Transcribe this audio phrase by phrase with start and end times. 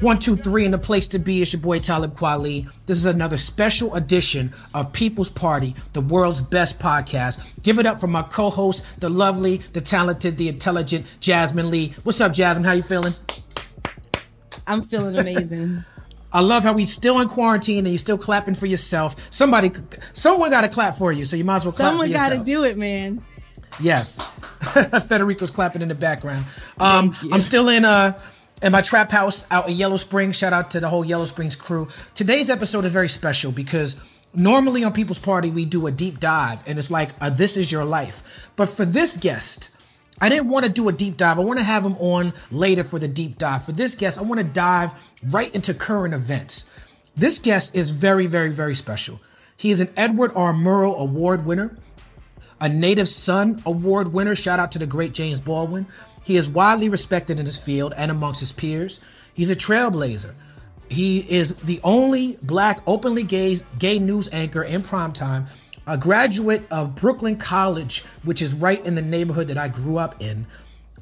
[0.00, 2.66] One, two, three, and the place to be is your boy Talib Kweli.
[2.86, 7.62] This is another special edition of People's Party, the world's best podcast.
[7.62, 11.92] Give it up for my co-host, the lovely, the talented, the intelligent Jasmin Leigh.
[12.02, 12.64] What's up, Jasmin?
[12.64, 13.12] How you feeling?
[14.66, 15.84] I'm feeling amazing.
[16.32, 19.16] I love how we still in quarantine and you're still clapping for yourself.
[19.30, 19.70] Somebody,
[20.14, 22.30] someone got to clap for you, so you might as well clap Someone for got
[22.30, 23.22] to do it, man.
[23.80, 24.30] Yes.
[25.08, 26.46] Federico's clapping in the background.
[26.78, 28.18] Um, I'm still in uh
[28.62, 30.36] in my trap house out in Yellow Springs.
[30.36, 31.88] Shout out to the whole Yellow Springs crew.
[32.14, 33.96] Today's episode is very special because
[34.34, 37.72] normally on People's Party we do a deep dive and it's like a this is
[37.72, 38.50] your life.
[38.56, 39.70] But for this guest,
[40.20, 41.38] I didn't want to do a deep dive.
[41.38, 43.64] I want to have him on later for the deep dive.
[43.64, 44.92] For this guest, I want to dive
[45.30, 46.66] right into current events.
[47.14, 49.20] This guest is very, very, very special.
[49.56, 50.52] He is an Edward R.
[50.52, 51.76] Murrow Award winner
[52.60, 54.34] a Native Son Award winner.
[54.34, 55.86] Shout out to the great James Baldwin.
[56.22, 59.00] He is widely respected in his field and amongst his peers.
[59.34, 60.34] He's a trailblazer.
[60.88, 65.46] He is the only black openly gay gay news anchor in primetime,
[65.86, 70.20] a graduate of Brooklyn College, which is right in the neighborhood that I grew up
[70.20, 70.46] in.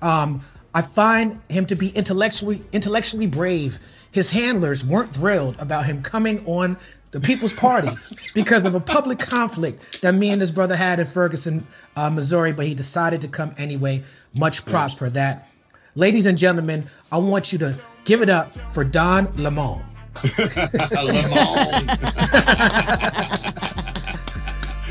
[0.03, 0.43] Um,
[0.75, 3.79] I find him to be intellectually intellectually brave.
[4.13, 6.77] His handlers weren't thrilled about him coming on
[7.11, 7.89] the People's Party
[8.35, 12.53] because of a public conflict that me and his brother had in Ferguson, uh, Missouri,
[12.53, 14.03] but he decided to come anyway.
[14.39, 15.49] Much props for that.
[15.95, 19.83] Ladies and gentlemen, I want you to give it up for Don Lemon.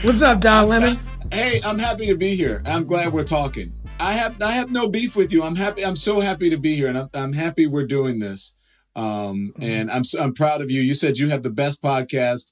[0.03, 0.99] What's up, Don Lemon?
[1.31, 2.61] Hey, I'm happy to be here.
[2.65, 3.73] I'm glad we're talking.
[3.99, 5.43] I have I have no beef with you.
[5.43, 5.83] I'm happy.
[5.83, 8.53] I'm so happy to be here, and I'm, I'm happy we're doing this.
[8.95, 10.81] Um, and I'm so- I'm proud of you.
[10.81, 12.52] You said you have the best podcast.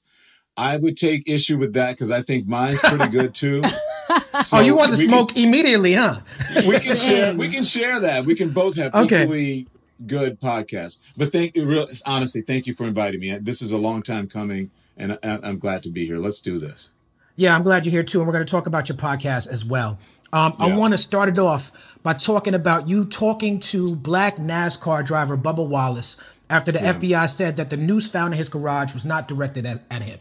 [0.56, 3.62] I would take issue with that because I think mine's pretty good too.
[4.42, 6.16] So oh, you want to we can- smoke immediately, huh?
[6.66, 7.34] we can share.
[7.36, 8.24] We can share that.
[8.24, 9.22] We can both have Okay.
[9.22, 9.66] equally
[10.06, 11.00] good podcasts.
[11.16, 13.36] But thank you, real honestly, thank you for inviting me.
[13.40, 16.18] This is a long time coming, and I, I'm glad to be here.
[16.18, 16.90] Let's do this.
[17.36, 19.64] Yeah, I'm glad you're here too, and we're going to talk about your podcast as
[19.64, 19.98] well.
[20.32, 21.70] Um, I want to start it off
[22.02, 26.16] by talking about you talking to black NASCAR driver Bubba Wallace
[26.50, 29.82] after the FBI said that the noose found in his garage was not directed at,
[29.90, 30.18] at him.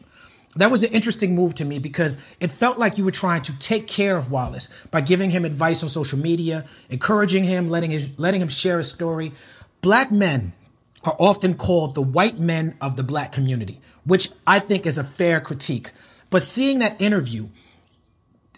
[0.58, 3.60] That was an interesting move to me because it felt like you were trying to
[3.60, 8.18] take care of Wallace by giving him advice on social media, encouraging him, letting his,
[8.18, 9.34] letting him share his story.
[9.82, 10.54] Black men
[11.04, 15.04] are often called the white men of the black community, which I think is a
[15.04, 15.92] fair critique.
[16.30, 17.50] But seeing that interview,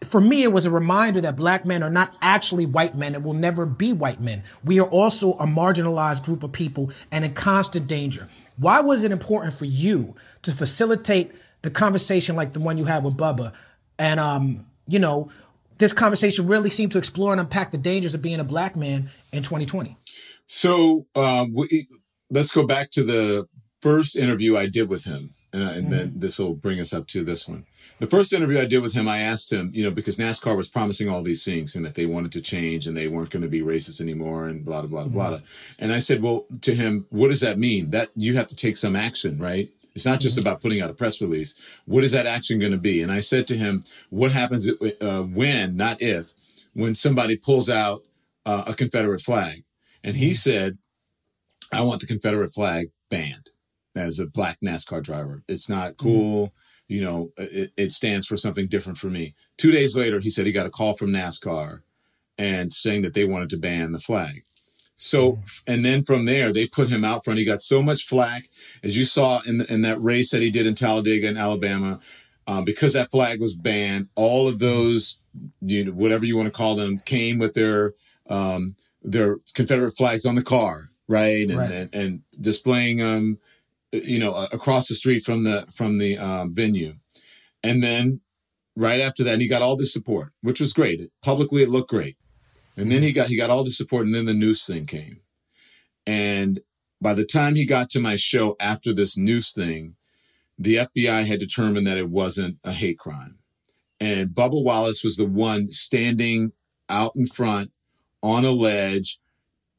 [0.03, 3.25] for me, it was a reminder that black men are not actually white men and
[3.25, 4.43] will never be white men.
[4.63, 8.27] We are also a marginalized group of people and in constant danger.
[8.57, 11.31] Why was it important for you to facilitate
[11.61, 13.53] the conversation like the one you had with Bubba?
[13.99, 15.31] And, um, you know,
[15.77, 19.09] this conversation really seemed to explore and unpack the dangers of being a black man
[19.31, 19.95] in 2020.
[20.45, 21.87] So um, we,
[22.29, 23.47] let's go back to the
[23.81, 27.23] first interview I did with him, and, and then this will bring us up to
[27.23, 27.65] this one.
[27.99, 30.69] The first interview I did with him, I asked him, you know, because NASCAR was
[30.69, 33.49] promising all these things and that they wanted to change and they weren't going to
[33.49, 35.39] be racist anymore and blah blah blah blah.
[35.79, 37.89] And I said, well, to him, what does that mean?
[37.91, 39.69] That you have to take some action, right?
[39.97, 41.55] It's not just about putting out a press release.
[41.85, 43.01] What is that action going to be?
[43.01, 43.81] And I said to him,
[44.11, 44.69] what happens
[45.01, 46.35] uh, when, not if,
[46.75, 48.03] when somebody pulls out
[48.45, 49.63] uh, a Confederate flag?
[50.03, 50.77] And he said,
[51.73, 53.49] I want the Confederate flag banned
[53.95, 55.41] as a black NASCAR driver.
[55.47, 56.53] It's not cool.
[56.87, 59.33] You know, it, it stands for something different for me.
[59.57, 61.81] Two days later, he said he got a call from NASCAR
[62.37, 64.43] and saying that they wanted to ban the flag.
[64.99, 67.37] So, and then from there, they put him out front.
[67.39, 68.45] He got so much flack,
[68.83, 71.99] as you saw in, in that race that he did in Talladega in Alabama,
[72.47, 74.09] um, because that flag was banned.
[74.15, 75.19] All of those,
[75.61, 77.93] you know, whatever you want to call them, came with their
[78.27, 81.71] um, their Confederate flags on the car, right, and Right.
[81.71, 83.37] and, and displaying them,
[83.91, 86.93] you know, across the street from the from the um, venue,
[87.61, 88.21] and then
[88.75, 91.01] right after that, he got all this support, which was great.
[91.21, 92.15] Publicly, it looked great.
[92.77, 95.21] And then he got he got all the support, and then the noose thing came.
[96.05, 96.59] And
[97.01, 99.95] by the time he got to my show after this noose thing,
[100.57, 103.39] the FBI had determined that it wasn't a hate crime.
[103.99, 106.53] And Bubba Wallace was the one standing
[106.87, 107.71] out in front
[108.21, 109.19] on a ledge,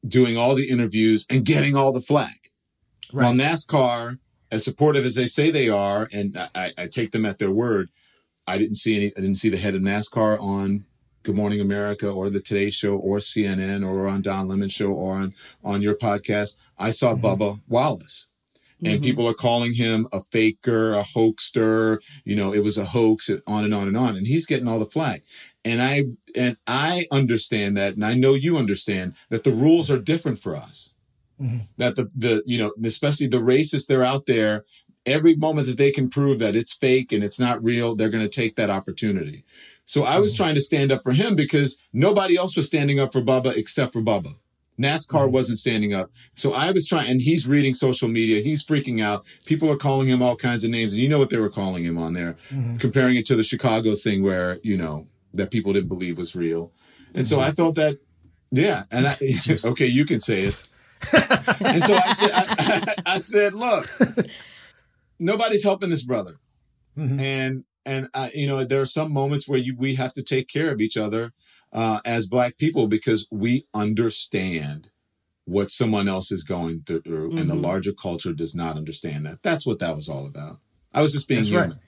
[0.05, 2.51] doing all the interviews and getting all the flack.
[3.11, 4.19] While NASCAR,
[4.51, 7.89] as supportive as they say they are, and I, I take them at their word,
[8.45, 9.07] I didn't see any.
[9.17, 10.85] I didn't see the head of NASCAR on
[11.23, 15.13] Good Morning America or the Today Show or CNN or on Don Lemon Show or
[15.15, 15.33] on
[15.63, 16.57] on your podcast.
[16.77, 17.25] I saw mm-hmm.
[17.25, 18.27] Bubba Wallace.
[18.81, 19.03] And mm-hmm.
[19.03, 21.99] people are calling him a faker, a hoaxer.
[22.23, 24.15] You know, it was a hoax, on and on and on.
[24.15, 25.19] And he's getting all the flack.
[25.65, 29.99] And I and I understand that, and I know you understand that the rules are
[29.99, 30.93] different for us.
[31.41, 31.57] Mm-hmm.
[31.75, 34.63] That the the you know, especially the racists they're out there,
[35.05, 38.23] every moment that they can prove that it's fake and it's not real, they're going
[38.23, 39.43] to take that opportunity.
[39.89, 40.43] So I was mm-hmm.
[40.43, 43.91] trying to stand up for him because nobody else was standing up for Bubba except
[43.91, 44.35] for Bubba.
[44.79, 45.31] NASCAR mm-hmm.
[45.31, 46.11] wasn't standing up.
[46.35, 48.39] So I was trying, and he's reading social media.
[48.43, 49.25] He's freaking out.
[49.47, 50.93] People are calling him all kinds of names.
[50.93, 52.77] And you know what they were calling him on there, mm-hmm.
[52.77, 56.71] comparing it to the Chicago thing where, you know, that people didn't believe was real.
[57.15, 57.97] And so I thought that,
[58.51, 58.83] yeah.
[58.91, 59.13] And I,
[59.71, 60.63] okay, you can say it.
[61.61, 63.87] and so I said, I, I, said, look,
[65.17, 66.33] nobody's helping this brother.
[66.95, 67.19] Mm-hmm.
[67.19, 70.47] And, and I, you know, there are some moments where you, we have to take
[70.47, 71.33] care of each other
[71.73, 74.91] uh, as black people because we understand
[75.45, 77.37] what someone else is going through mm-hmm.
[77.39, 77.63] and the mm-hmm.
[77.63, 79.41] larger culture does not understand that.
[79.41, 80.57] That's what that was all about.
[80.93, 81.69] I was just being That's human.
[81.71, 81.79] Right.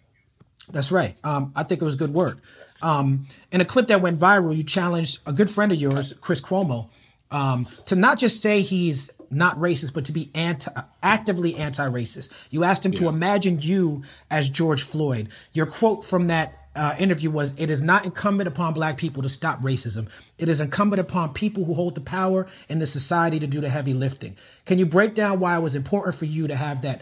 [0.71, 1.15] That's right.
[1.24, 2.39] Um, I think it was good work.
[2.81, 6.42] Um, in a clip that went viral, you challenged a good friend of yours, Chris
[6.42, 6.89] Cuomo,
[7.30, 12.29] um, to not just say he's not racist, but to be anti, actively anti-racist.
[12.49, 12.99] You asked him yeah.
[12.99, 15.29] to imagine you as George Floyd.
[15.53, 19.29] Your quote from that uh, interview was It is not incumbent upon black people to
[19.29, 20.09] stop racism.
[20.37, 23.69] It is incumbent upon people who hold the power in the society to do the
[23.69, 24.35] heavy lifting.
[24.65, 27.01] Can you break down why it was important for you to have that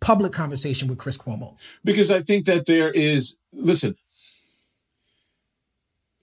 [0.00, 1.56] public conversation with Chris Cuomo?
[1.84, 3.96] Because I think that there is, listen,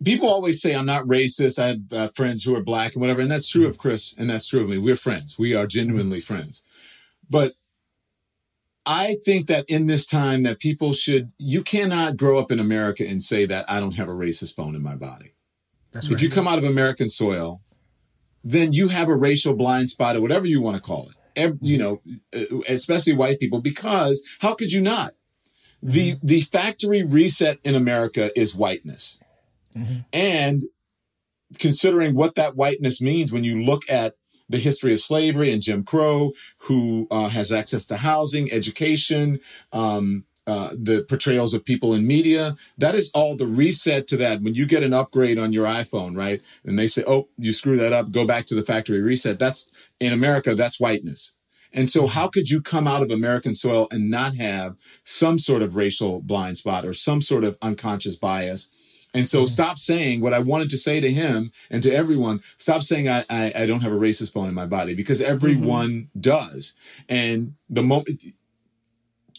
[0.04, 1.60] people always say I'm not racist.
[1.60, 3.22] I have uh, friends who are black and whatever.
[3.22, 4.78] And that's true of Chris and that's true of me.
[4.78, 5.38] We're friends.
[5.40, 6.64] We are genuinely friends.
[7.30, 7.54] But
[8.86, 13.06] I think that in this time that people should, you cannot grow up in America
[13.08, 15.34] and say that I don't have a racist bone in my body.
[15.92, 16.16] That's right.
[16.16, 17.62] If you come out of American soil,
[18.44, 21.16] then you have a racial blind spot or whatever you want to call it.
[21.36, 22.02] Every, you know,
[22.34, 25.12] uh, especially white people, because how could you not?
[25.84, 26.26] The, mm-hmm.
[26.26, 29.20] the factory reset in America is whiteness.
[29.78, 29.98] Mm-hmm.
[30.14, 30.64] And
[31.60, 34.16] considering what that whiteness means when you look at
[34.50, 39.40] the history of slavery and Jim Crow, who uh, has access to housing, education,
[39.74, 42.56] um, uh, the portrayals of people in media.
[42.78, 44.42] That is all the reset to that.
[44.42, 46.42] When you get an upgrade on your iPhone, right?
[46.64, 49.40] And they say, oh, you screw that up, go back to the factory reset.
[49.40, 49.70] That's
[50.00, 51.34] in America, that's whiteness.
[51.74, 55.62] And so how could you come out of American soil and not have some sort
[55.62, 58.74] of racial blind spot or some sort of unconscious bias?
[59.14, 59.48] And so mm-hmm.
[59.48, 62.42] stop saying what I wanted to say to him and to everyone.
[62.58, 65.90] Stop saying I, I, I don't have a racist bone in my body because everyone
[65.90, 66.20] mm-hmm.
[66.20, 66.76] does.
[67.10, 68.10] And the moment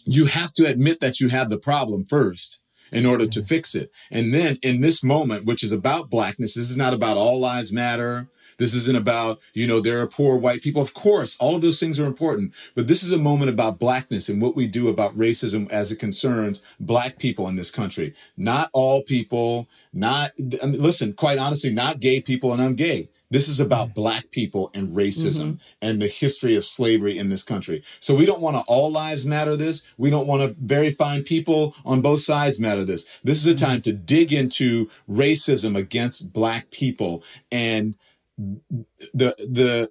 [0.04, 2.60] you have to admit that you have the problem first
[2.90, 3.46] in order to mm-hmm.
[3.46, 3.90] fix it.
[4.10, 7.72] And then in this moment, which is about blackness, this is not about all lives
[7.72, 8.28] matter.
[8.58, 10.82] This isn't about, you know, there are poor white people.
[10.82, 14.28] Of course, all of those things are important, but this is a moment about blackness
[14.28, 18.14] and what we do about racism as it concerns black people in this country.
[18.36, 20.30] Not all people, not,
[20.62, 23.08] I mean, listen, quite honestly, not gay people, and I'm gay.
[23.30, 25.78] This is about black people and racism mm-hmm.
[25.82, 27.82] and the history of slavery in this country.
[28.00, 29.86] So we don't want to all lives matter this.
[29.98, 33.04] We don't want to very fine people on both sides matter this.
[33.22, 37.96] This is a time to dig into racism against black people and
[38.38, 39.88] the the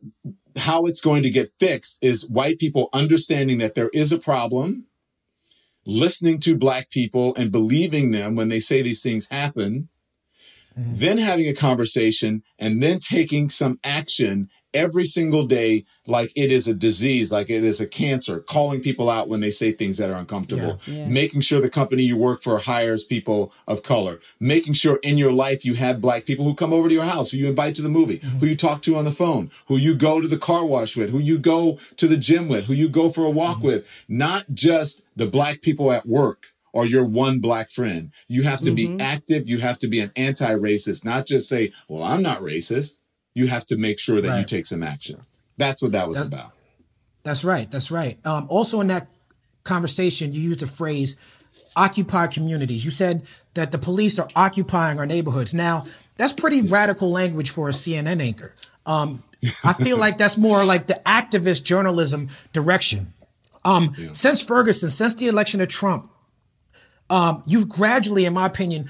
[0.58, 4.88] how it's going to get fixed is white people understanding that there is a problem,
[5.86, 9.90] listening to black people and believing them when they say these things happen,
[10.78, 10.94] mm-hmm.
[10.96, 16.68] then having a conversation and then taking some action every single day like it is
[16.68, 20.10] a disease, like it is a cancer, calling people out when they say things that
[20.12, 21.08] are uncomfortable, yeah, yeah.
[21.08, 25.32] making sure the company you work for hires people of color, making sure in your
[25.32, 27.82] life you have black people who come over to your house, who you invite to
[27.82, 28.38] the movie, mm-hmm.
[28.38, 31.10] who you talk to on the phone, who you go to the car wash with,
[31.10, 33.68] who you go to the gym with, who you go for a walk mm-hmm.
[33.68, 38.12] with, not just the black people at work or your one black friend.
[38.28, 38.98] You have to mm-hmm.
[38.98, 39.50] be active.
[39.50, 42.98] You have to be an anti-racist, not just say, well, I'm not racist
[43.38, 44.40] you have to make sure that right.
[44.40, 45.20] you take some action.
[45.58, 46.54] That's what that was that's, about.
[47.24, 47.70] That's right.
[47.70, 48.18] That's right.
[48.26, 49.08] Um, also, in that
[49.64, 51.20] conversation, you used the phrase
[51.76, 55.54] "occupy communities." You said that the police are occupying our neighborhoods.
[55.54, 58.56] Now, that's pretty radical language for a CNN anchor.
[58.88, 59.22] Um,
[59.64, 63.14] I feel like that's more like the activist journalism direction.
[63.64, 64.10] Um, yeah.
[64.14, 66.10] Since Ferguson, since the election of Trump,
[67.12, 68.90] um, you've gradually, in my opinion,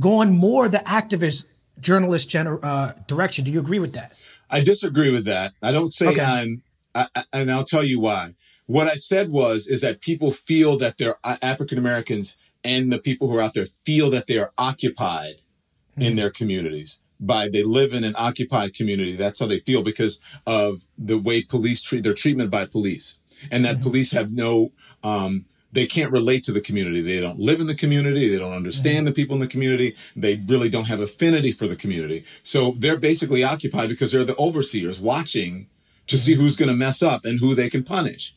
[0.00, 1.46] gone more the activist
[1.80, 3.44] journalist gener- uh, direction.
[3.44, 4.12] Do you agree with that?
[4.50, 5.52] I disagree with that.
[5.62, 6.20] I don't say okay.
[6.22, 6.62] I'm,
[6.94, 8.34] I, I, and I'll tell you why.
[8.66, 13.28] what I said was, is that people feel that they're African Americans and the people
[13.28, 16.02] who are out there feel that they are occupied mm-hmm.
[16.02, 19.16] in their communities by they live in an occupied community.
[19.16, 23.18] That's how they feel because of the way police treat their treatment by police
[23.50, 23.82] and that mm-hmm.
[23.82, 27.00] police have no, um, they can't relate to the community.
[27.00, 28.28] They don't live in the community.
[28.28, 29.06] They don't understand mm-hmm.
[29.06, 29.94] the people in the community.
[30.16, 32.24] They really don't have affinity for the community.
[32.42, 35.68] So they're basically occupied because they're the overseers watching
[36.06, 36.42] to see mm-hmm.
[36.42, 38.34] who's going to mess up and who they can punish.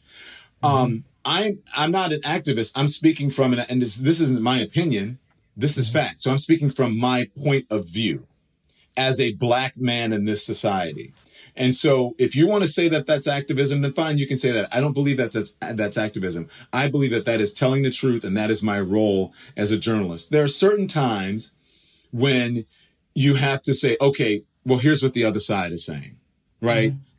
[0.64, 2.74] Um, I'm, I'm not an activist.
[2.76, 5.20] I'm speaking from, an, and this, this isn't my opinion.
[5.56, 6.22] This is fact.
[6.22, 8.28] So I'm speaking from my point of view
[8.98, 11.14] as a black man in this society.
[11.56, 14.52] And so if you want to say that that's activism, then fine, you can say
[14.52, 14.74] that.
[14.74, 16.48] I don't believe that that's, that's activism.
[16.72, 19.78] I believe that that is telling the truth and that is my role as a
[19.78, 20.32] journalist.
[20.32, 21.56] There are certain times
[22.12, 22.66] when
[23.14, 26.18] you have to say, okay, well, here's what the other side is saying,
[26.62, 26.92] right?
[26.92, 27.12] Mm-hmm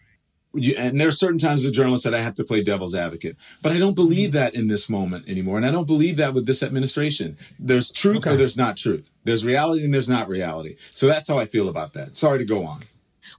[0.54, 2.94] you, and there are certain times as a journalist that I have to play devil's
[2.94, 4.38] advocate, but I don't believe mm-hmm.
[4.38, 5.56] that in this moment anymore.
[5.56, 7.36] And I don't believe that with this administration.
[7.58, 8.30] There's truth okay.
[8.30, 9.10] or there's not truth.
[9.24, 10.76] There's reality and there's not reality.
[10.78, 12.16] So that's how I feel about that.
[12.16, 12.82] Sorry to go on.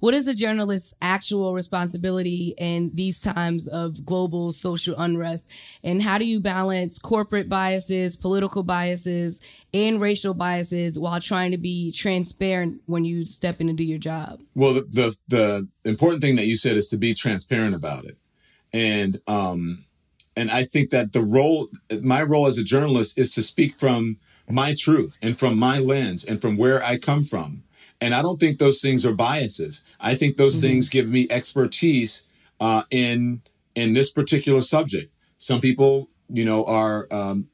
[0.03, 5.49] What is a journalist's actual responsibility in these times of global social unrest?
[5.81, 9.39] And how do you balance corporate biases, political biases,
[9.73, 13.97] and racial biases while trying to be transparent when you step in and do your
[13.97, 14.41] job?
[14.55, 18.17] Well, the, the, the important thing that you said is to be transparent about it.
[18.73, 19.85] And, um,
[20.35, 21.69] and I think that the role,
[22.01, 24.17] my role as a journalist is to speak from
[24.49, 27.63] my truth and from my lens and from where I come from.
[28.03, 29.81] And I don't think those things are biases.
[29.97, 30.67] I think those mm-hmm.
[30.67, 32.23] things give me expertise
[32.59, 33.41] uh, in
[33.75, 35.13] in this particular subject.
[35.37, 37.47] Some people, you know, are um,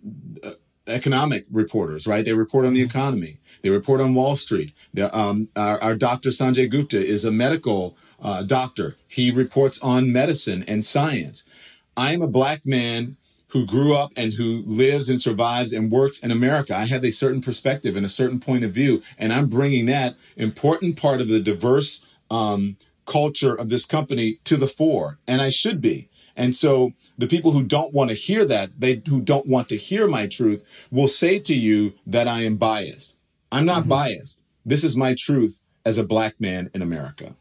[0.44, 0.54] uh,
[0.88, 2.26] economic reporters, right?
[2.26, 2.98] They report on the mm-hmm.
[2.98, 3.38] economy.
[3.62, 4.74] They report on Wall Street.
[4.92, 6.30] The, um, our, our, Dr.
[6.30, 8.96] Sanjay Gupta is a medical uh, doctor.
[9.08, 11.48] He reports on medicine and science.
[11.96, 13.18] I'm a black man
[13.50, 16.76] who grew up and who lives and survives and works in America.
[16.76, 20.16] I have a certain perspective and a certain point of view, and I'm bringing that
[20.36, 22.02] important part of the diverse
[22.32, 26.10] um, culture of this company to the fore, and I should be.
[26.36, 29.76] And so the people who don't want to hear that, they who don't want to
[29.76, 33.18] hear my truth, will say to you that I am biased.
[33.52, 33.90] I'm not mm-hmm.
[33.90, 34.44] biased.
[34.66, 37.36] This is my truth as a black man in America.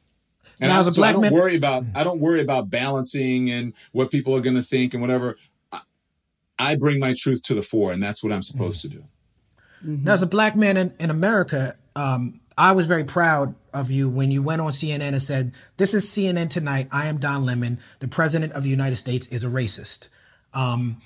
[0.61, 3.75] And now, I, so I don't man- worry about I don't worry about balancing and
[3.93, 5.37] what people are going to think and whatever.
[6.59, 8.97] I bring my truth to the fore, and that's what I'm supposed mm-hmm.
[8.97, 9.05] to do.
[9.85, 10.05] Mm-hmm.
[10.05, 14.09] Now, as a black man in, in America, um, I was very proud of you
[14.09, 16.89] when you went on CNN and said, This is CNN tonight.
[16.91, 17.79] I am Don Lemon.
[18.01, 20.09] The president of the United States is a racist.
[20.53, 21.01] Um,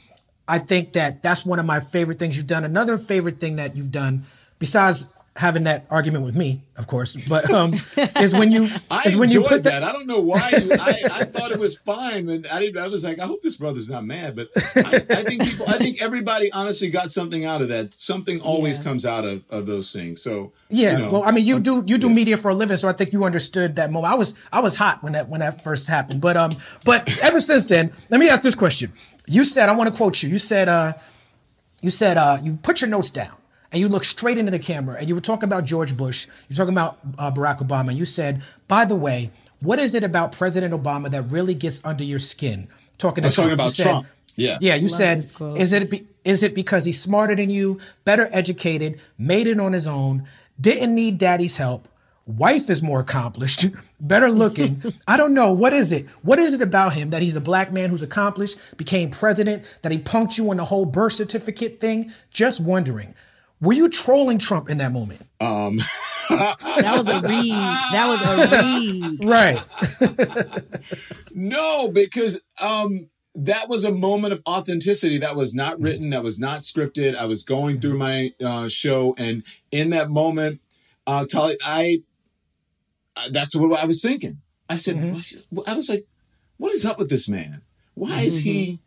[0.48, 2.64] I think that that's one of my favorite things you've done.
[2.64, 4.24] Another favorite thing that you've done,
[4.58, 7.72] besides having that argument with me, of course, but um,
[8.16, 9.82] is when you I is when you put that.
[9.82, 10.50] I don't know why.
[10.52, 12.82] You, I, I thought it was fine, and I didn't.
[12.82, 15.66] I was like, I hope this brother's not mad, but I, I think people.
[15.68, 17.94] I think everybody honestly got something out of that.
[17.94, 18.84] Something always yeah.
[18.84, 20.22] comes out of, of those things.
[20.22, 20.92] So yeah.
[20.92, 22.14] You know, well, I mean, you do you do yeah.
[22.14, 24.12] media for a living, so I think you understood that moment.
[24.12, 27.40] I was I was hot when that when that first happened, but um, but ever
[27.40, 28.92] since then, let me ask this question.
[29.26, 30.28] You said I want to quote you.
[30.28, 30.92] You said uh,
[31.80, 33.36] you said uh, you put your notes down
[33.72, 36.56] and you look straight into the camera and you were talking about George Bush, you're
[36.56, 40.32] talking about uh, Barack Obama, and you said, by the way, what is it about
[40.32, 42.68] President Obama that really gets under your skin?
[42.98, 43.36] Talking, to Trump.
[43.36, 44.06] talking about said, Trump.
[44.36, 44.58] Yeah.
[44.60, 45.18] Yeah, you Love said,
[45.56, 49.72] is it, be, is it because he's smarter than you, better educated, made it on
[49.72, 50.26] his own,
[50.60, 51.88] didn't need daddy's help,
[52.26, 53.66] wife is more accomplished,
[54.00, 54.82] better looking.
[55.08, 55.52] I don't know.
[55.52, 56.08] What is it?
[56.22, 59.92] What is it about him that he's a black man who's accomplished, became president, that
[59.92, 62.12] he punked you on the whole birth certificate thing?
[62.30, 63.14] Just wondering.
[63.62, 65.22] Were you trolling Trump in that moment?
[65.40, 65.78] Um.
[66.28, 67.52] that was a read.
[67.92, 69.24] That was a read.
[69.24, 69.62] Right.
[71.32, 75.18] no, because um, that was a moment of authenticity.
[75.18, 76.10] That was not written.
[76.10, 77.14] That was not scripted.
[77.14, 80.60] I was going through my uh, show, and in that moment,
[81.06, 82.02] uh, Tali, I,
[83.16, 84.38] I, that's what I was thinking.
[84.68, 85.60] I said, mm-hmm.
[85.68, 86.06] I was like,
[86.56, 87.62] what is up with this man?
[87.94, 88.26] Why mm-hmm.
[88.26, 88.80] is he?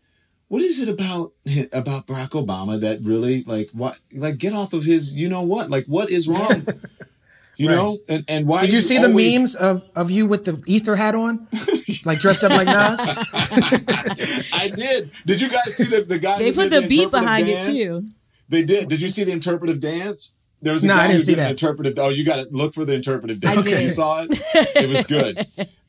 [0.48, 1.34] What is it about
[1.74, 5.70] about Barack Obama that really like what like get off of his you know what
[5.70, 6.68] like what is wrong
[7.58, 7.76] you right.
[7.76, 9.16] know and and why did you see always...
[9.16, 11.48] the memes of of you with the ether hat on
[12.06, 13.00] like dressed up like Nas
[14.54, 17.48] I did did you guys see the the guy they put the, the beat behind
[17.48, 17.68] dance?
[17.70, 18.04] it too
[18.48, 21.38] they did did you see the interpretive dance there was a no, guy who did
[21.38, 21.94] an interpretive.
[22.00, 23.60] Oh, you got to look for the interpretive dance.
[23.60, 23.84] Okay.
[23.84, 24.30] You saw it.
[24.76, 25.38] It was good.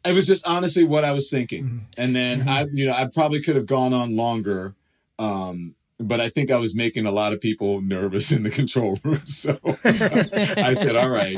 [0.07, 1.65] It was just honestly what I was thinking.
[1.65, 1.79] Mm-hmm.
[1.97, 2.49] And then mm-hmm.
[2.49, 4.75] I, you know, I probably could have gone on longer.
[5.19, 8.99] Um, but I think I was making a lot of people nervous in the control
[9.03, 9.21] room.
[9.27, 11.37] So I said, all right,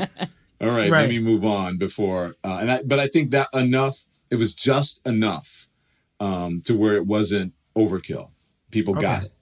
[0.61, 2.35] all right, right, let me move on before.
[2.43, 5.67] Uh, and I, but I think that enough, it was just enough
[6.19, 8.31] um, to where it wasn't overkill.
[8.71, 9.35] People got it.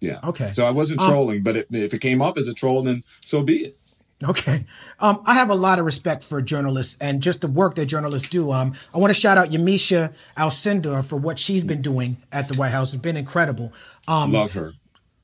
[0.00, 0.20] Yeah.
[0.24, 0.50] Okay.
[0.50, 3.04] So I wasn't Um, trolling, but it, if it came up as a troll, then
[3.20, 3.76] so be it.
[4.22, 4.64] Okay.
[5.00, 8.28] Um, I have a lot of respect for journalists and just the work that journalists
[8.28, 8.52] do.
[8.52, 12.54] Um, I want to shout out Yamiche Alcindor for what she's been doing at the
[12.54, 12.94] White House.
[12.94, 13.72] It's been incredible.
[14.06, 14.74] Um, Love her.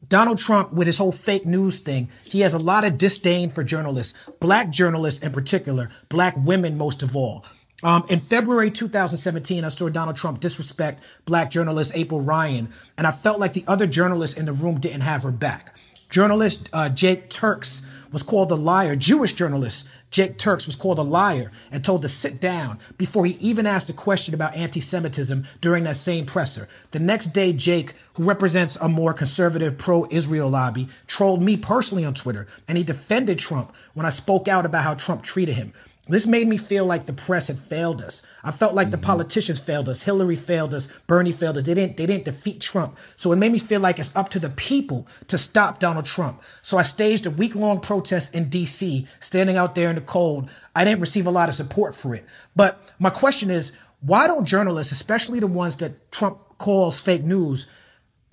[0.09, 3.62] Donald Trump, with his whole fake news thing, he has a lot of disdain for
[3.62, 7.44] journalists, black journalists in particular, black women most of all.
[7.82, 12.68] Um, in February 2017, I saw Donald Trump disrespect black journalist April Ryan,
[12.99, 15.76] and I felt like the other journalists in the room didn't have her back.
[16.11, 18.97] Journalist uh, Jake Turx was called a liar.
[18.97, 23.35] Jewish journalist Jake Turx was called a liar and told to sit down before he
[23.35, 26.69] even asked a question about anti Semitism during that same presser.
[26.90, 32.05] The next day, Jake, who represents a more conservative pro Israel lobby, trolled me personally
[32.05, 35.73] on Twitter and he defended Trump when I spoke out about how Trump treated him.
[36.09, 38.23] This made me feel like the press had failed us.
[38.42, 39.07] I felt like the mm-hmm.
[39.07, 40.02] politicians failed us.
[40.02, 40.88] Hillary failed us.
[41.07, 41.64] Bernie failed us.
[41.64, 41.99] They didn't.
[41.99, 42.99] They didn't defeat Trump.
[43.16, 46.42] So it made me feel like it's up to the people to stop Donald Trump.
[46.62, 50.50] So I staged a week-long protest in D.C., standing out there in the cold.
[50.75, 52.25] I didn't receive a lot of support for it.
[52.57, 57.69] But my question is, why don't journalists, especially the ones that Trump calls fake news,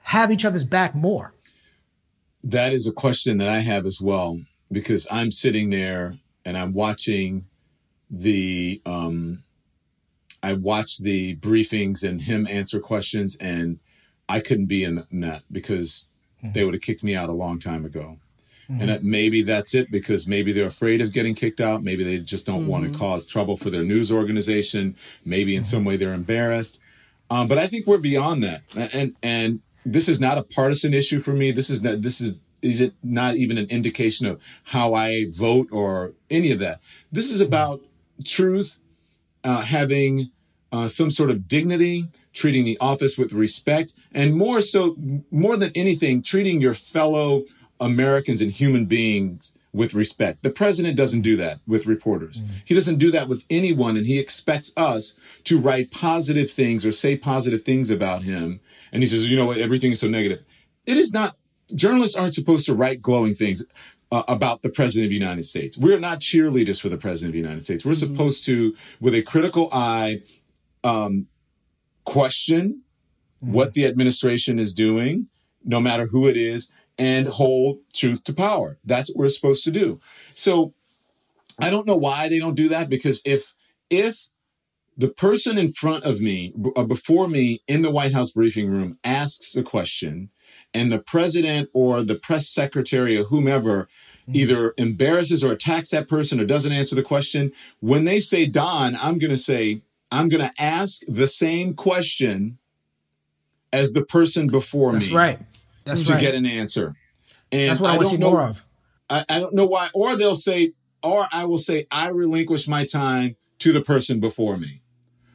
[0.04, 1.34] have each other's back more?
[2.42, 4.40] That is a question that I have as well
[4.72, 6.14] because I'm sitting there
[6.46, 7.46] and I'm watching
[8.10, 9.44] the um
[10.44, 13.80] I watched the briefings and him answer questions and
[14.30, 16.08] I couldn't be in, in that because
[16.40, 16.54] mm-hmm.
[16.54, 18.20] they would have kicked me out a long time ago.
[18.70, 18.82] Mm-hmm.
[18.82, 21.84] And that maybe that's it because maybe they're afraid of getting kicked out.
[21.84, 23.00] Maybe they just don't want to mm-hmm.
[23.00, 24.96] cause trouble for their news organization.
[25.26, 26.80] Maybe in some way they're embarrassed.
[27.30, 28.62] Um, but I think we're beyond that.
[28.94, 31.52] And and this is not a partisan issue for me.
[31.52, 35.68] This is not this is is it not even an indication of how I vote
[35.72, 36.82] or any of that.
[37.12, 37.82] This is about
[38.24, 38.80] truth,
[39.44, 40.32] uh, having
[40.72, 44.96] uh, some sort of dignity, treating the office with respect, and more so,
[45.32, 47.44] more than anything, treating your fellow
[47.80, 50.44] Americans and human beings with respect.
[50.44, 52.44] The president doesn't do that with reporters.
[52.66, 56.92] He doesn't do that with anyone, and he expects us to write positive things or
[56.92, 58.60] say positive things about him.
[58.92, 60.44] And he says, you know what, everything is so negative.
[60.86, 61.38] It is not,
[61.76, 63.66] journalists aren't supposed to write glowing things.
[64.10, 65.78] Uh, about the president of the United States.
[65.78, 67.84] We're not cheerleaders for the president of the United States.
[67.84, 70.22] We're supposed to, with a critical eye,
[70.86, 71.28] um,
[72.06, 72.84] question
[73.42, 75.28] what the administration is doing,
[75.66, 78.78] no matter who it is, and hold truth to power.
[78.86, 80.00] That's what we're supposed to do.
[80.34, 80.74] So
[81.60, 83.54] I don't know why they don't do that because if
[83.90, 84.30] if
[84.98, 88.68] the person in front of me b- uh, before me in the White House briefing
[88.70, 90.30] room asks a question
[90.74, 93.88] and the president or the press secretary or whomever
[94.34, 98.94] either embarrasses or attacks that person or doesn't answer the question when they say don
[99.02, 99.82] i'm going to say
[100.12, 102.58] i'm going to ask the same question
[103.72, 105.48] as the person before That's me That's right.
[105.86, 106.22] That's to right.
[106.22, 106.96] get an answer
[107.54, 108.66] and That's what I, want to see know- more of.
[109.10, 109.88] I, I don't know why.
[109.94, 114.58] Or they'll say, or I will say, I relinquish my time to the person before
[114.58, 114.82] me.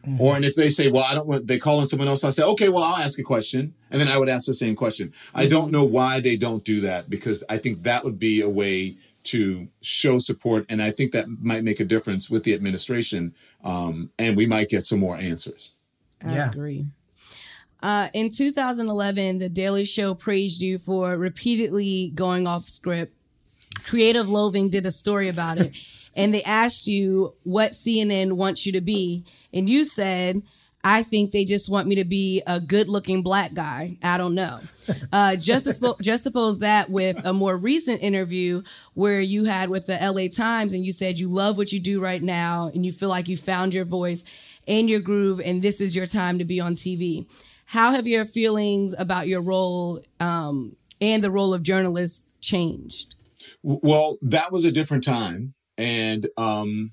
[0.07, 0.21] Mm-hmm.
[0.21, 2.31] Or and if they say, well, I don't want, they call on someone else, I
[2.31, 3.73] say, okay, well, I'll ask a question.
[3.91, 5.13] And then I would ask the same question.
[5.35, 5.73] I don't Mm-hmm.
[5.73, 9.69] know why they don't do that because I think that would be a way to
[9.81, 10.67] show support.
[10.69, 13.33] And I think that might make a difference with the administration.
[13.63, 15.73] Um, and we might get some more answers.
[16.25, 16.51] I Yeah.
[16.51, 16.87] agree.
[17.81, 23.15] Uh, in 2011, The Daily Show praised you for repeatedly going off script.
[23.85, 25.73] Creative Loathing did a story about it,
[26.15, 30.43] and they asked you what CNN wants you to be, and you said,
[30.85, 34.61] "I think they just want me to be a good-looking black guy." I don't know.
[35.13, 38.63] Uh, just to just suppose that with a more recent interview
[38.95, 42.01] where you had with the LA Times, and you said you love what you do
[42.01, 44.25] right now, and you feel like you found your voice
[44.67, 47.27] and your groove, and this is your time to be on TV.
[47.67, 53.15] How have your feelings about your role um, and the role of journalists changed?
[53.63, 55.55] Well, that was a different time.
[55.83, 56.93] And, um,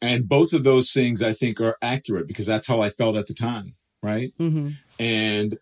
[0.00, 3.26] and both of those things I think are accurate because that's how I felt at
[3.26, 3.74] the time.
[4.02, 4.32] Right.
[4.38, 4.70] Mm-hmm.
[5.00, 5.58] And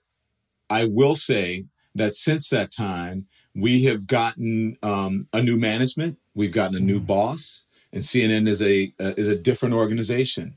[0.68, 6.18] I will say that since that time, we have gotten um, a new management.
[6.34, 10.56] We've gotten a new boss, and CNN is a uh, is a different organization,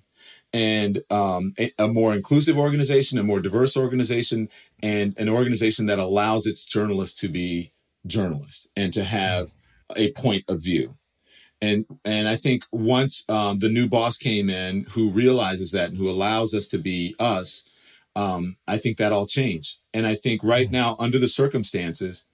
[0.52, 4.50] and um, a, a more inclusive organization, a more diverse organization,
[4.84, 7.72] and an organization that allows its journalists to be
[8.06, 9.52] journalists and to have
[9.96, 10.92] a point of view.
[11.62, 15.98] And and I think once um, the new boss came in, who realizes that and
[15.98, 17.66] who allows us to be us,
[18.16, 19.78] um, I think that all changed.
[19.94, 22.26] And I think right now, under the circumstances,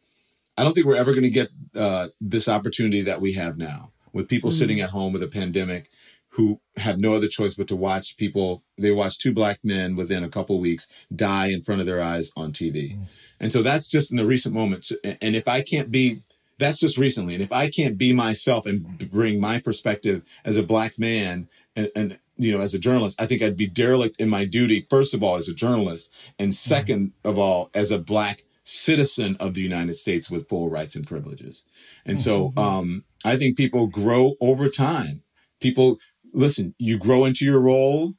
[0.57, 3.91] I don't think we're ever going to get uh, this opportunity that we have now
[4.13, 5.89] with people sitting at home with a pandemic
[6.29, 8.63] who have no other choice but to watch people.
[8.77, 12.31] They watch two black men within a couple weeks die in front of their eyes
[12.35, 13.05] on TV, mm.
[13.39, 14.91] and so that's just in the recent moments.
[15.03, 16.23] And if I can't be,
[16.57, 17.33] that's just recently.
[17.33, 21.89] And if I can't be myself and bring my perspective as a black man and,
[21.95, 25.13] and you know, as a journalist, I think I'd be derelict in my duty, first
[25.13, 27.29] of all, as a journalist, and 2nd mm-hmm.
[27.29, 31.65] of all, as a black citizen of the United States with full rights and privileges.
[32.05, 32.55] And mm-hmm.
[32.57, 35.23] so um, I think people grow over time.
[35.61, 35.97] People,
[36.33, 38.15] listen, you grow into your role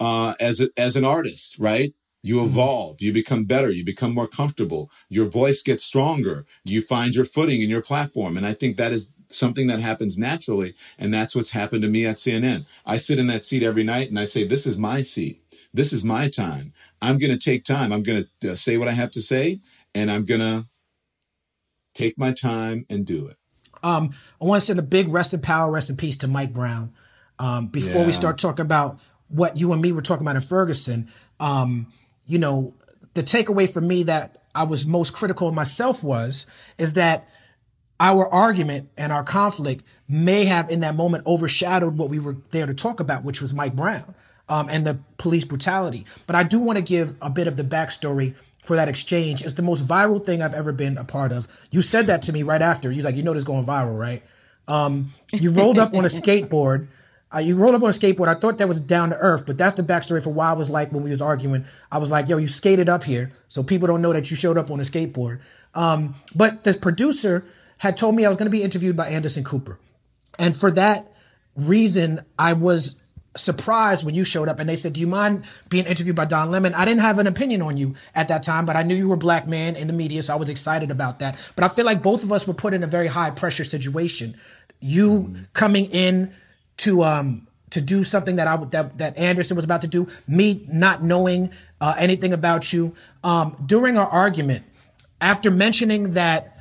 [0.00, 1.92] uh, as, a, as an artist, right?
[2.22, 7.14] You evolve, you become better, you become more comfortable, your voice gets stronger, you find
[7.14, 8.36] your footing in your platform.
[8.36, 10.74] And I think that is something that happens naturally.
[10.98, 12.68] And that's what's happened to me at CNN.
[12.84, 15.40] I sit in that seat every night and I say, This is my seat.
[15.72, 16.72] This is my time.
[17.00, 17.92] I'm going to take time.
[17.92, 19.60] I'm going to uh, say what I have to say
[19.94, 20.66] and I'm going to
[21.94, 23.36] take my time and do it.
[23.82, 26.52] Um, I want to send a big rest in power, rest in peace to Mike
[26.52, 26.92] Brown.
[27.38, 28.08] Um, before yeah.
[28.08, 31.90] we start talking about what you and me were talking about in Ferguson, um,
[32.30, 32.74] you know,
[33.14, 36.46] the takeaway for me that I was most critical of myself was,
[36.78, 37.28] is that
[37.98, 42.66] our argument and our conflict may have in that moment overshadowed what we were there
[42.66, 44.14] to talk about, which was Mike Brown
[44.48, 46.06] um, and the police brutality.
[46.26, 49.42] But I do want to give a bit of the backstory for that exchange.
[49.42, 51.46] It's the most viral thing I've ever been a part of.
[51.70, 52.90] You said that to me right after.
[52.90, 54.22] You're like, you know, this going viral, right?
[54.68, 56.88] Um, you rolled up on a skateboard.
[57.32, 58.28] Uh, you rolled up on a skateboard.
[58.28, 60.68] I thought that was down to earth, but that's the backstory for why I was
[60.68, 61.64] like when we was arguing.
[61.90, 64.58] I was like, yo, you skated up here, so people don't know that you showed
[64.58, 65.40] up on a skateboard.
[65.74, 67.44] Um, but the producer
[67.78, 69.78] had told me I was going to be interviewed by Anderson Cooper.
[70.38, 71.12] And for that
[71.56, 72.96] reason, I was
[73.36, 76.50] surprised when you showed up and they said, Do you mind being interviewed by Don
[76.50, 76.74] Lemon?
[76.74, 79.14] I didn't have an opinion on you at that time, but I knew you were
[79.14, 81.38] a black man in the media, so I was excited about that.
[81.54, 84.36] But I feel like both of us were put in a very high pressure situation.
[84.80, 85.42] You mm-hmm.
[85.52, 86.32] coming in
[86.80, 90.08] to um to do something that I would that, that Anderson was about to do,
[90.26, 92.94] me not knowing uh, anything about you.
[93.22, 94.64] Um, during our argument,
[95.20, 96.56] after mentioning that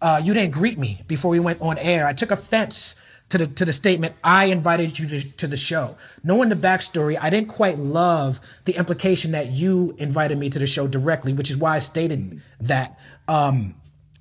[0.00, 2.06] uh, you didn't greet me before we went on air.
[2.06, 2.96] I took offense
[3.28, 5.96] to the to the statement I invited you to, to the show.
[6.22, 10.66] Knowing the backstory, I didn't quite love the implication that you invited me to the
[10.66, 12.98] show directly, which is why I stated that.
[13.26, 13.74] Um,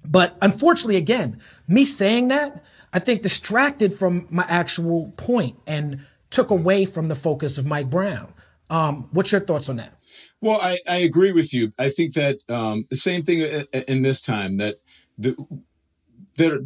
[0.03, 6.49] but unfortunately, again, me saying that I think distracted from my actual point and took
[6.49, 8.33] away from the focus of Mike Brown.
[8.69, 9.99] Um, what's your thoughts on that?
[10.41, 11.73] Well, I, I agree with you.
[11.79, 13.39] I think that um, the same thing
[13.87, 14.75] in this time that
[15.17, 15.35] the,
[16.35, 16.59] there,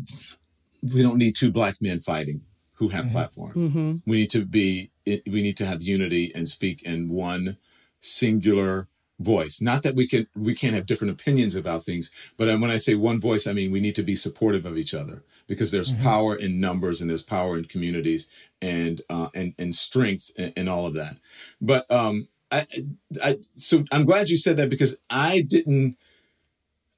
[0.94, 2.42] we don't need two black men fighting
[2.78, 3.14] who have mm-hmm.
[3.14, 3.54] platform.
[3.54, 3.96] Mm-hmm.
[4.08, 7.58] We need to be, we need to have unity and speak in one
[8.00, 8.88] singular
[9.20, 9.62] voice.
[9.62, 12.96] Not that we can, we can't have different opinions about things, but when I say
[12.96, 16.04] one voice, I mean, we need to be supportive of each other because there's mm-hmm.
[16.04, 18.30] power in numbers and there's power in communities
[18.62, 21.18] and, uh, and, and strength and, and all of that.
[21.60, 22.66] But, um, I,
[23.24, 25.98] I, so I'm glad you said that because I didn't,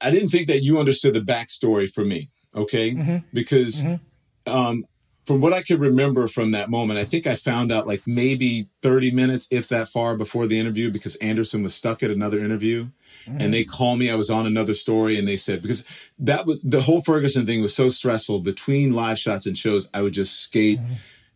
[0.00, 2.28] I didn't think that you understood the backstory for me.
[2.54, 2.92] Okay.
[2.92, 3.16] Mm-hmm.
[3.32, 4.52] Because, mm-hmm.
[4.52, 4.84] um,
[5.24, 8.68] from what I could remember from that moment, I think I found out like maybe
[8.82, 12.88] 30 minutes, if that far before the interview, because Anderson was stuck at another interview
[13.26, 14.10] and they called me.
[14.10, 15.86] I was on another story and they said, because
[16.18, 20.02] that was the whole Ferguson thing was so stressful between live shots and shows, I
[20.02, 20.94] would just skate mm-hmm.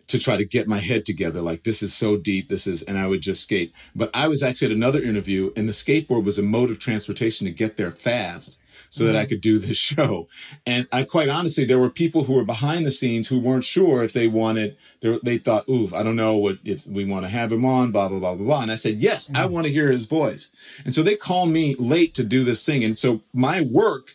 [0.09, 1.41] to try to get my head together.
[1.41, 2.49] Like, this is so deep.
[2.49, 3.73] This is, and I would just skate.
[3.95, 7.47] But I was actually at another interview and the skateboard was a mode of transportation
[7.47, 8.59] to get there fast
[8.97, 9.29] so that I mm-hmm.
[9.29, 10.27] could do this show.
[10.65, 14.03] And I quite honestly, there were people who were behind the scenes who weren't sure
[14.03, 17.53] if they wanted, they thought, ooh, I don't know what, if we want to have
[17.53, 18.63] him on, blah, blah, blah, blah, blah.
[18.63, 19.55] And I said, yes, I mm-hmm.
[19.55, 20.51] want to hear his voice.
[20.85, 22.83] And so they call me late to do this thing.
[22.83, 24.15] And so my work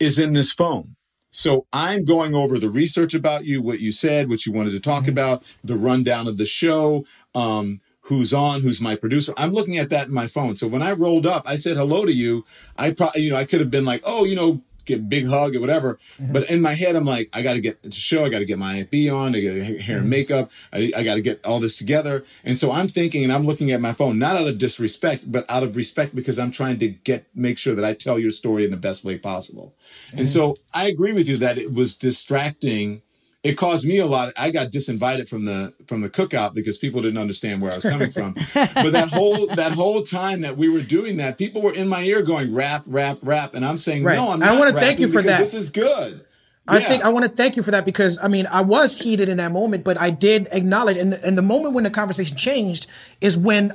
[0.00, 0.96] is in this phone.
[1.30, 4.80] So I'm going over the research about you, what you said, what you wanted to
[4.80, 5.12] talk mm-hmm.
[5.12, 9.32] about, the rundown of the show, um, who's on, who's my producer.
[9.36, 10.56] I'm looking at that in my phone.
[10.56, 12.44] So when I rolled up, I said hello to you.
[12.76, 15.54] I probably, you know, I could have been like, oh, you know, get big hug
[15.54, 15.94] or whatever.
[16.20, 16.32] Mm-hmm.
[16.32, 18.24] But in my head, I'm like, I got to get to show.
[18.24, 19.36] I got to get my IFB on.
[19.36, 20.10] I got to get hair and mm-hmm.
[20.10, 20.50] makeup.
[20.72, 22.24] I, I got to get all this together.
[22.42, 25.48] And so I'm thinking, and I'm looking at my phone, not out of disrespect, but
[25.48, 28.64] out of respect because I'm trying to get make sure that I tell your story
[28.64, 29.72] in the best way possible.
[30.08, 30.18] Mm-hmm.
[30.18, 33.02] And so I agree with you that it was distracting
[33.42, 34.32] it caused me a lot.
[34.36, 37.84] I got disinvited from the from the cookout because people didn't understand where I was
[37.84, 38.34] coming from.
[38.54, 42.02] but that whole that whole time that we were doing that, people were in my
[42.02, 44.16] ear going rap, rap, rap, and I'm saying right.
[44.16, 44.50] no, I'm not.
[44.50, 45.38] I want to thank you for that.
[45.38, 46.24] This is good.
[46.68, 46.88] I yeah.
[46.88, 49.38] think I want to thank you for that because I mean I was heated in
[49.38, 52.86] that moment, but I did acknowledge and the, and the moment when the conversation changed
[53.20, 53.72] is when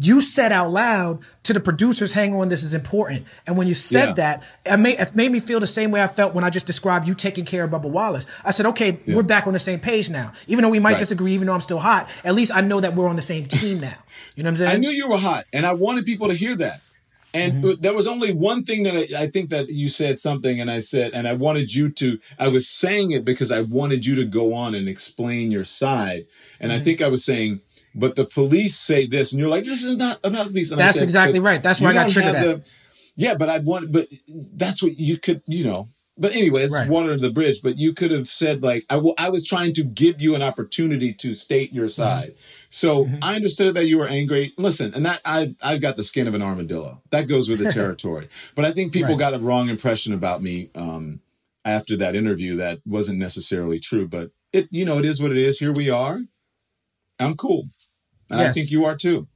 [0.00, 3.26] you said out loud to the producers, hang on, this is important.
[3.46, 4.12] And when you said Yeah.
[4.14, 6.66] that, it made, it made me feel the same way I felt when I just
[6.66, 8.26] described you taking care of Bubba Wallace.
[8.44, 10.32] I said, okay, we're back on the same page now.
[10.46, 10.98] Even though we might Right.
[10.98, 13.46] disagree, even though I'm still hot, at least I know that we're on the same
[13.46, 13.92] team now.
[14.36, 14.76] You know what I'm saying?
[14.76, 16.80] I knew you were hot, and I wanted people to hear that.
[17.32, 17.80] And Mm-hmm.
[17.82, 20.78] there was only one thing that I, I think that you said something, and I
[20.78, 22.18] said, and I wanted you to.
[22.38, 26.26] I was saying it because I wanted you to go on and explain your side.
[26.60, 26.80] And Mm-hmm.
[26.80, 27.60] I think I was saying,
[27.94, 30.70] but the police say this, and you're like, this is not about the police.
[30.70, 31.62] And That's said, exactly right.
[31.62, 32.70] That's why I got triggered the-
[33.16, 34.08] yeah, but I want, but
[34.54, 35.88] that's what you could, you know.
[36.16, 36.88] But anyway, it's Right.
[36.88, 37.58] water under the bridge.
[37.62, 40.34] But you could have said like, I, I, w- I was trying to give you
[40.36, 42.02] an opportunity to state your Mm-hmm.
[42.02, 42.34] side.
[42.70, 44.52] So I understood that you were angry.
[44.56, 47.02] Listen, and that I I've got the skin of an armadillo.
[47.10, 48.28] That goes with the territory.
[48.54, 49.18] but I think people Right.
[49.18, 51.20] got a wrong impression about me um,
[51.64, 52.54] after that interview.
[52.56, 54.06] That wasn't necessarily true.
[54.06, 55.58] But it, you know, it is what it is.
[55.58, 56.20] Here we are.
[57.20, 57.68] I'm cool,
[58.30, 59.26] and I think you are too.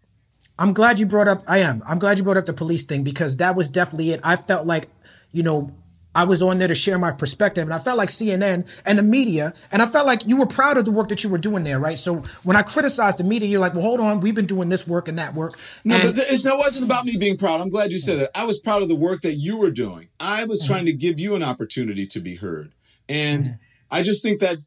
[0.58, 1.42] I'm glad you brought up.
[1.46, 1.82] I am.
[1.86, 4.20] I'm glad you brought up the police thing because that was definitely it.
[4.24, 4.88] I felt like,
[5.30, 5.72] you know,
[6.14, 9.04] I was on there to share my perspective, and I felt like CNN and the
[9.04, 11.62] media, and I felt like you were proud of the work that you were doing
[11.62, 11.98] there, right?
[11.98, 14.88] So when I criticized the media, you're like, "Well, hold on, we've been doing this
[14.88, 17.60] work and that work." No, and but it's, that wasn't about me being proud.
[17.60, 18.30] I'm glad you said that.
[18.36, 20.08] I was proud of the work that you were doing.
[20.18, 20.72] I was mm-hmm.
[20.72, 22.72] trying to give you an opportunity to be heard.
[23.08, 23.54] And mm-hmm.
[23.90, 24.58] I just think that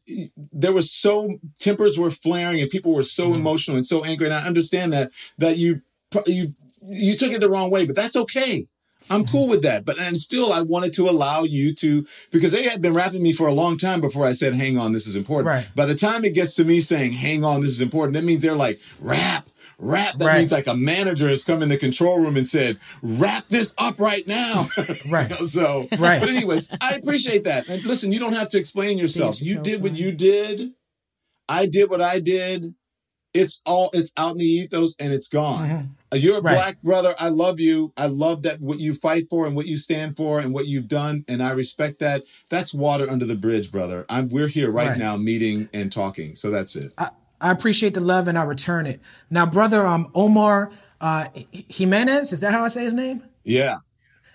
[0.52, 3.40] there was so tempers were flaring and people were so mm-hmm.
[3.40, 4.26] emotional and so angry.
[4.26, 5.82] And I understand that that you
[6.26, 6.54] you
[6.86, 8.66] you took it the wrong way, but that's okay.
[9.10, 9.50] I'm cool mm-hmm.
[9.50, 9.84] with that.
[9.84, 13.32] But and still I wanted to allow you to because they had been rapping me
[13.32, 15.46] for a long time before I said, hang on, this is important.
[15.48, 15.68] Right.
[15.74, 18.42] By the time it gets to me saying, hang on, this is important, that means
[18.42, 19.48] they're like, rap,
[19.82, 20.14] rap.
[20.16, 20.38] That Right.
[20.38, 23.98] means like a manager has come in the control room and said, wrap this up
[23.98, 24.66] right now.
[25.06, 25.28] Right.
[25.30, 26.20] You know, so, Right.
[26.20, 27.68] but anyways, I appreciate that.
[27.68, 29.42] And listen, you don't have to explain yourself.
[29.42, 30.70] You did what you did.
[31.48, 32.74] I did what I did.
[33.34, 35.96] It's all, it's out in the ethos and it's gone.
[36.12, 36.46] Uh, You're a Mm-hmm.
[36.46, 36.54] Right.
[36.56, 37.14] black brother.
[37.18, 37.92] I love you.
[37.96, 40.86] I love that what you fight for and what you stand for and what you've
[40.88, 41.24] done.
[41.28, 42.22] And I respect that.
[42.50, 44.04] That's water under the bridge, brother.
[44.10, 44.98] I'm, we're here right, Right.
[44.98, 46.34] now meeting and talking.
[46.36, 46.92] So that's it.
[46.98, 47.08] I,
[47.42, 49.00] I appreciate the love and I return it.
[49.28, 51.26] Now, brother, um, Omar uh,
[51.68, 53.22] Jimenez, is that how I say his name?
[53.44, 53.76] yeah.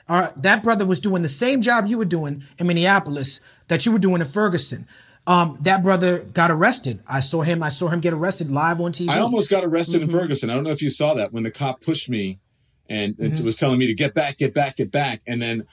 [0.10, 3.86] All right, that brother was doing the same job you were doing in Minneapolis that
[3.86, 4.88] you were doing in Ferguson.
[5.26, 7.02] Um, that brother got arrested.
[7.06, 7.62] I saw him.
[7.62, 9.10] I saw him get arrested live on TV.
[9.10, 10.12] I almost got arrested Mm-hmm.
[10.12, 10.50] in Ferguson.
[10.50, 12.40] I don't know if you saw that when the cop pushed me
[12.90, 13.46] and, and Mm-hmm.
[13.46, 15.22] was telling me to get back, get back, get back.
[15.28, 15.66] And then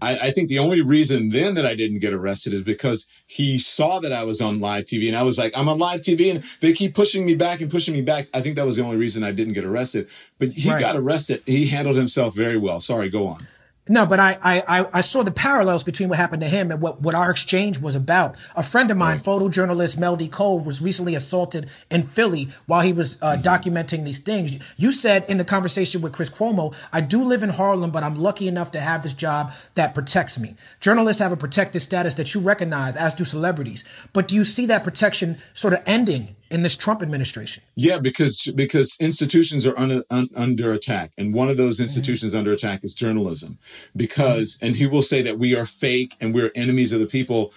[0.00, 3.58] I, I think the only reason then that I didn't get arrested is because he
[3.58, 6.34] saw that I was on live TV and I was like, I'm on live TV
[6.34, 8.26] and they keep pushing me back and pushing me back.
[8.34, 10.08] I think that was the only reason I didn't get arrested.
[10.38, 10.80] But he Right.
[10.80, 11.42] got arrested.
[11.46, 12.80] He handled himself very well.
[12.80, 13.46] Sorry, go on.
[13.88, 16.80] No, but I, I, I- I saw the parallels between what happened to him and
[16.80, 18.36] what, what our exchange was about.
[18.54, 20.28] A friend of mine, photojournalist Mel D.
[20.28, 24.60] Cole, was recently assaulted in Philly while he was uh, documenting these things.
[24.76, 28.14] You said in the conversation with Chris Cuomo, I do live in Harlem, but I'm
[28.14, 30.54] lucky enough to have this job that protects me.
[30.80, 33.82] Journalists have a protected status that you recognize, as do celebrities.
[34.12, 37.62] But do you see that protection sort of ending in this Trump administration?
[37.74, 42.52] Yeah, because because institutions are under un, under attack, and one of those institutions under
[42.52, 43.58] attack is journalism.
[43.96, 47.52] Because, and he will say that we are fake and we're enemies of the people.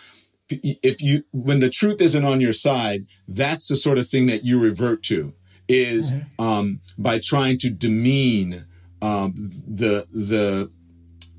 [0.50, 4.46] If you, when the truth isn't on your side, that's the sort of thing that
[4.46, 5.34] you revert to.
[5.68, 8.66] Is um, by trying to demean
[9.02, 10.72] um, the the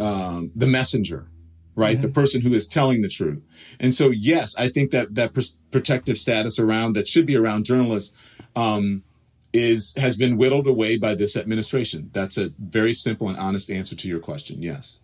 [0.05, 1.29] um, the messenger,
[1.77, 2.01] right?
[2.01, 3.43] The person who is telling the truth.
[3.79, 7.67] And so, yes, I think that that pr- protective status around that should be around
[7.67, 8.17] journalists
[8.57, 9.05] um,
[9.53, 12.11] is has been whittled away by this administration.
[12.13, 14.63] That's a very simple and honest answer to your question.
[14.63, 15.01] Yes,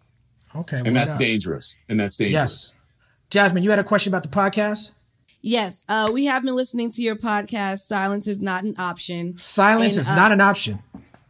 [0.56, 0.82] Okay.
[0.85, 1.78] and that's dangerous.
[1.88, 2.72] And that's dangerous.
[2.72, 2.74] Yes.
[3.30, 4.92] Jasmin, you had a question about the podcast?
[5.40, 7.80] Yes, uh, we have been listening to your podcast.
[7.80, 9.37] Silence is not an option.
[9.40, 10.78] Silence And, is uh, not an option.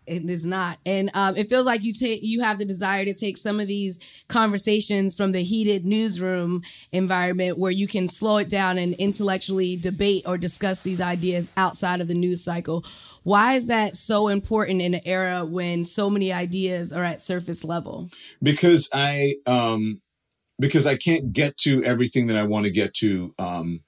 [0.07, 3.15] It is not, and um, it feels like you take you have the desire to
[3.15, 8.49] take some of these conversations from the heated newsroom environment, where you can slow it
[8.49, 12.85] down and intellectually debate or discuss these ideas outside of the news cycle.
[13.23, 17.63] Why is that so important in an era when so many ideas are at surface
[17.63, 18.09] level?
[18.43, 20.01] because I um
[20.59, 23.81] because I can't get to everything that I want to get to um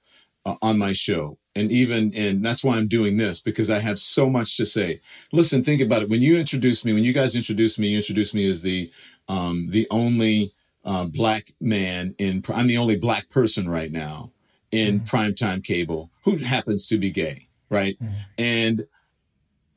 [0.45, 1.37] uh, on my show.
[1.55, 4.99] And even and that's why I'm doing this because I have so much to say.
[5.31, 6.09] Listen, think about it.
[6.09, 8.91] When you introduced me, when you guys introduced me, you introduced me as the
[9.29, 14.31] um the only uh, black man in I'm the only black person right now
[14.71, 17.97] in primetime cable who happens to be gay, right?
[18.37, 18.85] And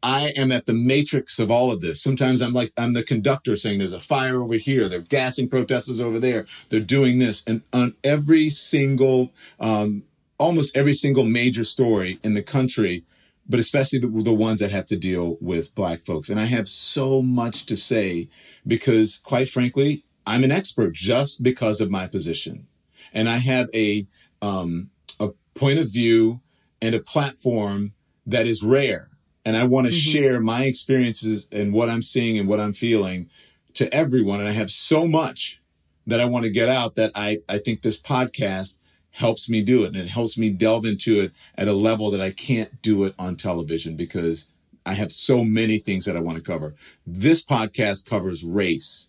[0.03, 2.01] I am at the matrix of all of this.
[2.01, 4.89] Sometimes I'm like, I'm the conductor saying there's a fire over here.
[4.89, 6.47] They're gassing protesters over there.
[6.69, 7.45] They're doing this.
[7.47, 10.05] And on every single, um,
[10.39, 13.05] almost every single major story in the country,
[13.49, 16.29] but especially the, the ones that have to deal with black folks.
[16.29, 18.29] And I have so much to say
[18.67, 22.67] because quite frankly, I'm an expert just because of my position.
[23.13, 24.07] And I have a,
[24.43, 26.41] um, a point of view
[26.83, 27.95] and a platform
[28.27, 29.09] that is rare.
[29.45, 29.99] And I want to mm-hmm.
[29.99, 33.31] share my experiences and what I'm seeing and what I'm feeling
[33.75, 34.41] to everyone.
[34.41, 35.63] And I have so much
[36.07, 38.79] that I want to get out that I, I think this podcast
[39.19, 42.21] helps me do it and it helps me delve into it at a level that
[42.21, 44.51] I can't do it on television because
[44.87, 46.75] I have so many things that I want to cover.
[47.07, 49.09] This podcast covers race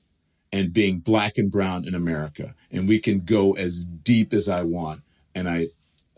[0.51, 2.55] and being black and brown in America.
[2.71, 5.01] And we can go as deep as I want.
[5.35, 5.67] And I,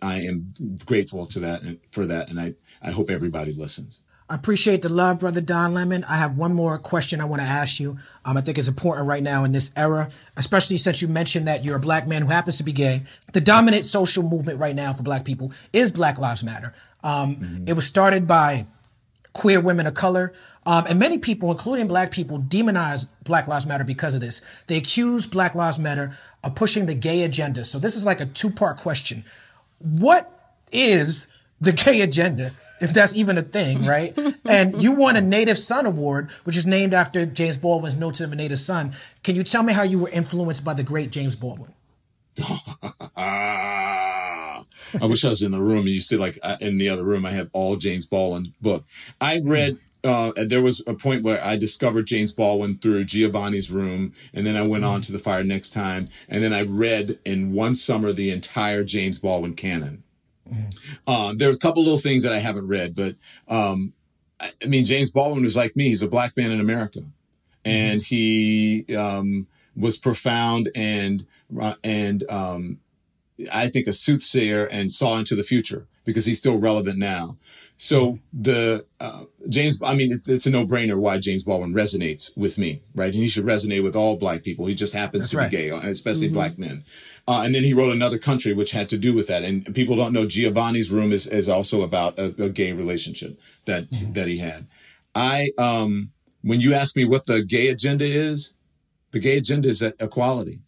[0.02, 0.54] I am
[0.86, 2.30] grateful to that and for that.
[2.30, 4.02] And I, I hope everybody listens.
[4.32, 6.06] I appreciate the love, brother Don Lemon.
[6.06, 7.98] I have one more question I want to ask you.
[8.24, 11.66] Um, I think it's important right now in this era, especially since you mentioned that
[11.66, 13.02] you're a black man who happens to be gay.
[13.34, 16.74] The dominant social movement right now for black people is Black Lives Matter.
[17.04, 17.68] Um, mm-hmm.
[17.68, 18.68] It was started by
[19.34, 20.32] queer women of color.
[20.66, 24.42] Um, and many people, including black people, demonize Black Lives Matter because of this.
[24.68, 27.66] They accuse Black Lives Matter of pushing the gay agenda.
[27.66, 29.26] So this is like a two part question.
[29.80, 31.28] What is
[31.60, 32.52] the gay agenda?
[32.82, 34.18] If that's even a thing, right?
[34.46, 38.32] and you won a Native Son Award, which is named after James Baldwin's Notes of
[38.32, 38.94] a Native Son.
[39.24, 41.74] Can you tell me how you were influenced by the great James Baldwin?
[45.00, 47.04] I wish I was in the room and you see like uh, in the other
[47.04, 48.86] room, I have all James Baldwin's book.
[49.20, 54.14] I read uh, there was a point where I discovered James Baldwin through Giovanni's room,
[54.34, 57.54] and then I went on to the fire next time, and then I read in
[57.54, 60.04] one summer the entire James Baldwin canon.
[61.08, 63.16] Uh, there's a couple little things that I haven't read, but
[63.48, 63.94] um,
[64.40, 65.90] I mean, James Baldwin was like me.
[65.90, 67.02] He's a black man in America,
[67.64, 71.26] and he um, was profound and
[71.60, 72.80] uh, and um,
[73.54, 77.38] I think a soothsayer and saw into the future because he's still relevant now.
[77.78, 82.36] So the uh, James, I mean, it's, it's a no brainer why James Baldwin resonates
[82.38, 83.12] with me, right?
[83.12, 84.68] And he should resonate with all black people.
[84.68, 85.52] He just happens That's to right.
[85.52, 86.36] be gay, especially mm-hmm.
[86.36, 86.84] black men.
[87.28, 89.44] Uh, and then he wrote another country, which had to do with that.
[89.44, 93.90] And people don't know Giovanni's Room is, is also about a, a gay relationship that
[93.90, 94.14] mm-hmm.
[94.14, 94.68] that he had.
[95.14, 98.54] I um, when you ask me what the gay agenda is,
[99.12, 100.60] the gay agenda is equality.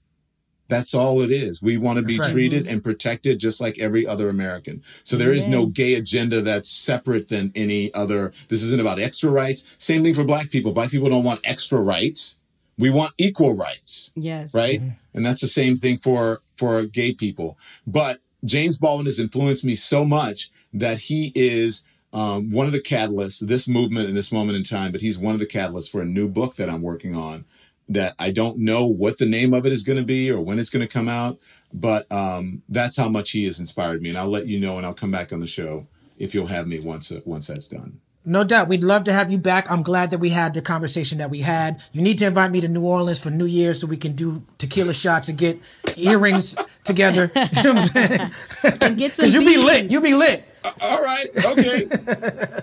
[0.69, 1.61] That's all it is.
[1.61, 2.31] We want to be right.
[2.31, 2.73] treated mm-hmm.
[2.73, 4.81] and protected just like every other American.
[5.03, 8.31] So there is no gay agenda that's separate than any other.
[8.47, 9.75] This isn't about extra rights.
[9.77, 10.71] Same thing for black people.
[10.71, 12.37] Black people don't want extra rights.
[12.77, 14.11] We want equal rights.
[14.15, 14.53] Yes.
[14.53, 14.79] Right.
[14.79, 15.17] Mm-hmm.
[15.17, 17.57] And that's the same thing for, for gay people.
[17.85, 22.81] But James Baldwin has influenced me so much that he is um, one of the
[22.81, 26.01] catalysts, this movement in this moment in time, but he's one of the catalysts for
[26.01, 27.45] a new book that I'm working on
[27.89, 30.59] that I don't know what the name of it is going to be or when
[30.59, 31.39] it's going to come out,
[31.73, 34.09] but um, that's how much he has inspired me.
[34.09, 36.67] And I'll let you know and I'll come back on the show if you'll have
[36.67, 37.99] me once, uh, once that's done.
[38.25, 38.69] No doubt.
[38.69, 39.69] We'd love to have you back.
[39.69, 41.81] I'm glad that we had the conversation that we had.
[41.91, 44.43] You need to invite me to New Orleans for New Year's so we can do
[44.57, 45.59] tequila shots and get
[45.97, 47.29] earrings together.
[47.35, 48.31] You know what I'm saying?
[48.81, 49.25] And get some.
[49.25, 49.91] Cause you be lit.
[49.91, 50.45] You'll be lit.
[50.63, 51.25] Uh, all right.
[51.45, 51.87] Okay.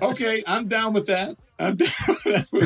[0.03, 0.43] okay.
[0.49, 1.37] I'm down with that.
[1.59, 1.91] I'm down.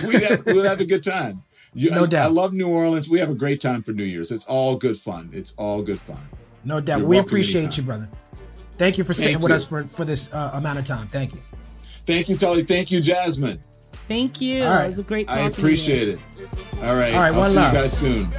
[0.07, 1.43] we have, we'll have a good time.
[1.75, 2.27] You, no I, doubt.
[2.27, 3.09] I love New Orleans.
[3.11, 4.31] We have a great time for New Year's.
[4.31, 5.31] It's all good fun.
[5.33, 6.29] It's all good fun.
[6.65, 7.01] No doubt.
[7.01, 7.83] You're we appreciate anytime.
[7.83, 8.09] you, brother.
[8.79, 11.09] Thank you for sitting with us for, for this uh, amount of time.
[11.09, 11.41] Thank you.
[12.07, 12.63] Thank you, Tully.
[12.65, 13.61] Thank you, Jasmin.
[14.09, 14.65] Thank you.
[14.65, 14.85] All right.
[14.85, 15.39] It was a great talk.
[15.39, 16.19] I appreciate it.
[16.83, 17.15] All right.
[17.15, 17.33] All right.
[17.33, 17.73] I'll see love.
[17.73, 18.33] you guys soon.